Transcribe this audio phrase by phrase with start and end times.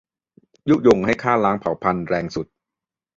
[0.69, 2.47] ยุยงให้ฆ่าล้างเผ่าพันธุ์แรงสุด